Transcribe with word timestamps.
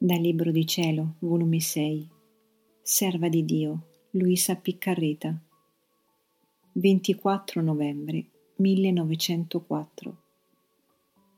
Dal 0.00 0.20
Libro 0.20 0.52
di 0.52 0.64
Cielo, 0.64 1.16
volume 1.18 1.58
6, 1.58 2.08
Serva 2.82 3.28
di 3.28 3.44
Dio, 3.44 3.88
Luisa 4.10 4.54
Piccarreta, 4.54 5.36
24 6.74 7.60
novembre 7.60 8.24
1904. 8.58 10.22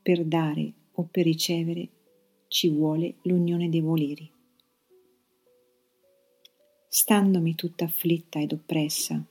Per 0.03 0.23
dare 0.25 0.73
o 0.91 1.07
per 1.09 1.23
ricevere 1.23 1.89
ci 2.49 2.69
vuole 2.69 3.15
l'unione 3.23 3.67
dei 3.67 3.81
voleri. 3.81 4.31
Standomi 6.87 7.55
tutta 7.55 7.85
afflitta 7.85 8.39
ed 8.39 8.51
oppressa 8.51 9.25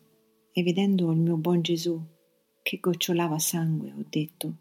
e 0.51 0.63
vedendo 0.65 1.09
il 1.13 1.19
mio 1.19 1.37
buon 1.37 1.63
Gesù 1.63 2.03
che 2.63 2.81
gocciolava 2.81 3.39
sangue, 3.39 3.93
ho 3.93 4.05
detto, 4.09 4.57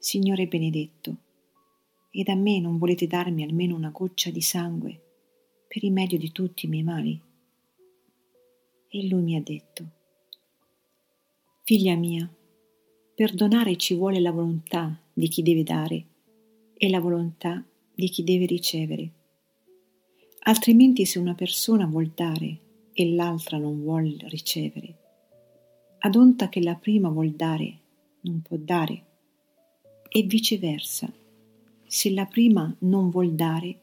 Signore 0.00 0.48
benedetto, 0.48 1.26
ed 2.10 2.28
a 2.28 2.34
me 2.34 2.60
non 2.60 2.78
volete 2.78 3.06
darmi 3.06 3.42
almeno 3.42 3.74
una 3.76 3.90
goccia 3.90 4.30
di 4.30 4.40
sangue 4.40 5.02
per 5.68 5.82
rimedio 5.82 6.18
di 6.18 6.32
tutti 6.32 6.66
i 6.66 6.68
miei 6.68 6.82
mali? 6.82 7.20
E 8.88 9.08
lui 9.08 9.22
mi 9.22 9.36
ha 9.36 9.42
detto, 9.42 9.90
Figlia 11.62 11.96
mia, 11.96 12.26
per 13.14 13.34
donare 13.34 13.76
ci 13.76 13.94
vuole 13.94 14.20
la 14.20 14.30
volontà 14.30 14.98
di 15.12 15.28
chi 15.28 15.42
deve 15.42 15.62
dare 15.62 16.06
e 16.74 16.88
la 16.88 16.98
volontà 16.98 17.62
di 17.94 18.08
chi 18.08 18.24
deve 18.24 18.46
ricevere. 18.46 19.12
Altrimenti 20.44 21.04
se 21.04 21.18
una 21.18 21.34
persona 21.34 21.84
vuol 21.84 22.12
dare 22.14 22.58
e 22.94 23.12
l'altra 23.12 23.58
non 23.58 23.82
vuol 23.82 24.16
ricevere, 24.28 24.96
ad 25.98 26.16
onta 26.16 26.48
che 26.48 26.62
la 26.62 26.76
prima 26.76 27.10
vuol 27.10 27.32
dare 27.32 27.78
non 28.22 28.40
può 28.40 28.56
dare, 28.56 29.04
e 30.08 30.22
viceversa 30.22 31.12
se 31.88 32.10
la 32.10 32.26
prima 32.26 32.76
non 32.80 33.08
vuol 33.08 33.32
dare, 33.32 33.80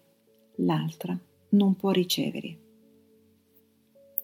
l'altra 0.58 1.20
non 1.50 1.76
può 1.76 1.90
ricevere. 1.90 2.60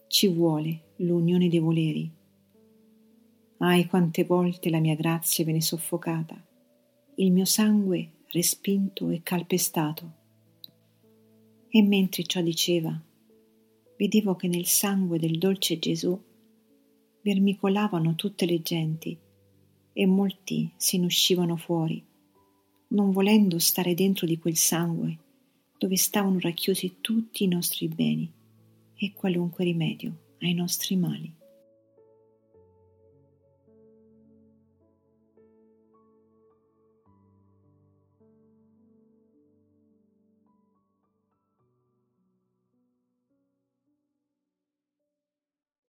Ci 0.06 0.28
vuole 0.28 0.94
l'unione 0.98 1.50
dei 1.50 1.58
voleri. 1.58 2.12
Ai 3.58 3.88
quante 3.88 4.23
volte 4.23 4.70
la 4.70 4.80
mia 4.80 4.94
grazia 4.94 5.44
viene 5.44 5.62
soffocata, 5.62 6.40
il 7.16 7.32
mio 7.32 7.46
sangue 7.46 8.18
respinto 8.28 9.10
e 9.10 9.23
calpestato. 9.23 10.12
E 11.68 11.82
mentre 11.82 12.23
ciò 12.23 12.42
diceva, 12.42 13.02
vedevo 13.98 14.36
che 14.36 14.48
nel 14.48 14.68
sangue 14.68 15.18
del 15.18 15.40
dolce 15.40 15.80
Gesù 15.80 16.22
vermicolavano 17.23 18.14
tutte 18.14 18.45
le 18.45 18.62
genti 18.62 19.18
e 19.92 20.06
molti 20.06 20.72
se 20.78 21.00
ne 21.00 21.06
uscivano 21.06 21.56
fuori 21.56 22.10
non 22.92 23.11
volendo 23.11 23.59
stare 23.59 23.94
dentro 23.94 24.25
di 24.25 24.38
quel 24.38 24.56
sangue 24.56 25.17
dove 25.78 25.97
stavano 25.97 26.39
racchiusi 26.39 26.98
tutti 27.02 27.44
i 27.44 27.48
nostri 27.48 27.88
beni 27.88 28.31
e 28.95 29.14
qualunque 29.14 29.64
rimedio 29.64 30.36
ai 30.42 30.53
nostri 30.53 30.95
mali. 30.95 31.41